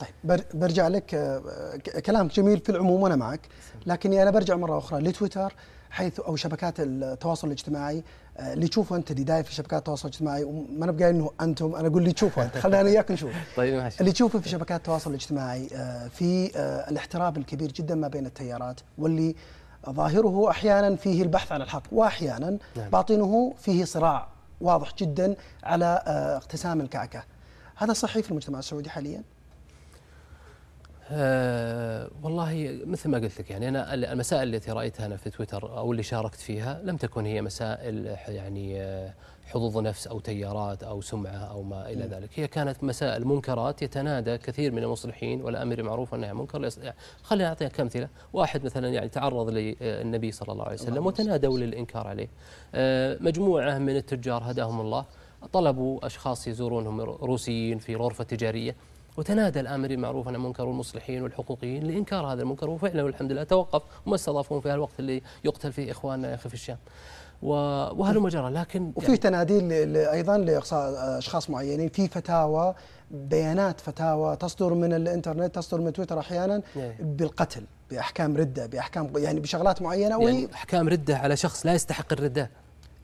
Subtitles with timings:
[0.00, 0.40] طيب.
[0.54, 1.40] برجع لك
[2.06, 3.40] كلامك جميل في العموم وأنا معك.
[3.86, 5.54] لكني أنا برجع مرة أخرى لتويتر
[5.90, 8.04] حيث أو شبكات التواصل الاجتماعي
[8.38, 10.44] اللي تشوفه أنت اللي داير في شبكات التواصل الاجتماعي
[10.78, 13.32] ما أنا إنه أنتم أنا أقول اللي تشوفه انت خلينا أنا وياك نشوف.
[13.56, 14.00] طيب ماشي.
[14.00, 15.68] اللي تشوفه في شبكات التواصل الاجتماعي
[16.10, 16.50] في
[16.88, 19.34] الاحتراب الكبير جدا ما بين التيارات واللي
[19.90, 22.90] ظاهره أحيانا فيه البحث عن الحق واحيانا نعم.
[22.90, 24.28] باطنه فيه صراع
[24.60, 26.02] واضح جدا على
[26.36, 27.24] اقتسام الكعكة.
[27.76, 29.22] هذا صحيح في المجتمع السعودي حاليا؟
[31.10, 35.92] أه والله مثل ما قلت لك يعني أنا المسائل التي رأيتها أنا في تويتر أو
[35.92, 38.96] اللي شاركت فيها لم تكن هي مسائل يعني
[39.44, 44.38] حظوظ نفس أو تيارات أو سمعة أو ما إلى ذلك، هي كانت مسائل منكرات يتنادى
[44.38, 46.70] كثير من المصلحين والأمر معروف انها منكر
[47.22, 52.28] خليني أعطيك أمثلة، واحد مثلا يعني تعرض للنبي صلى الله عليه وسلم وتنادوا للإنكار عليه.
[52.74, 55.04] أه مجموعة من التجار هداهم الله.
[55.52, 58.76] طلبوا أشخاص يزورونهم روسيين في غرفة تجارية.
[59.16, 63.42] وتنادى الأمر بالمعروف عن المنكر والمصلحين والحقوقيين لإنكار هذا المنكر وفعلا والحمد لله.
[63.44, 66.78] توقف وما استضافوهم في الوقت اللي يقتل فيه اخواننا يا أخي في الشام.
[67.42, 69.60] وهل مجرى لكن وفي يعني تنادي
[70.10, 71.88] أيضا لإقصاء أشخاص معينين.
[71.88, 72.74] في فتاوى
[73.10, 76.62] بيانات فتاوى تصدر من الإنترنت تصدر من تويتر أحيانا
[77.00, 82.50] بالقتل بأحكام ردة بأحكام يعني بشغلات معينة يعني أحكام ردة على شخص لا يستحق الردة.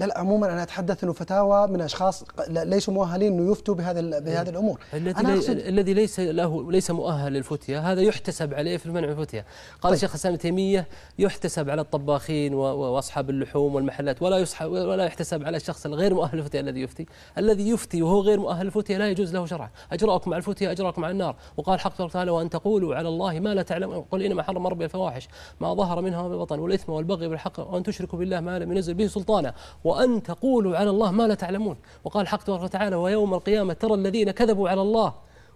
[0.00, 4.48] لا لا عموما أنا أتحدث إنه فتاوى من أشخاص ليسوا مؤهلين إنه يفتوا بهذا بهذه
[4.48, 4.80] الأمور.
[4.94, 9.44] الذي لي الذي ليس له ليس مؤهل للفتيا هذا يحتسب عليه في المنع من الفتيا
[9.70, 9.92] قال طيب.
[9.92, 15.86] الشيخ الاسلام تيمية يحتسب على الطباخين وأصحاب اللحوم والمحلات ولا يسحب ولا يحتسب على الشخص
[15.86, 17.06] الغير مؤهل للفتيا الذي يفتي.
[17.38, 21.12] الذي يفتي وهو غير مؤهل للفتيا لا يجوز له شرعا أجرأكم على الفتيا أجرأكم على
[21.12, 21.36] النار.
[21.56, 24.04] وقال حق تعالى وأن تقولوا على الله ما لا تعلمون.
[24.10, 25.28] قل إنما حرم ربي الفواحش
[25.60, 29.06] ما ظهر منها وما بطن والإثم والبغي بالحق وأن تشركوا بالله ما لم ينزل به
[29.06, 29.54] سلطانا.
[29.90, 31.76] وأن تقولوا على الله ما لا تعلمون.
[32.04, 35.14] وقال حق تبارك وتعالى ويوم القيامة ترى الذين كذبوا على الله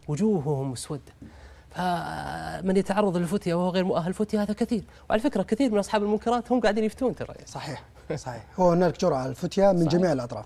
[0.09, 1.13] وجوههم مسودة.
[1.71, 4.85] فمن يتعرض للفتية وهو غير مؤهل الفتية هذا كثير.
[5.11, 7.35] وعلى فكرة كثير من أصحاب المنكرات هم قاعدين يفتون ترى.
[7.47, 7.85] صحيح
[8.17, 8.45] صحيح.
[8.59, 9.93] هو هنالك جرعة الفتية من صحيح.
[9.93, 10.45] جميع الأطراف.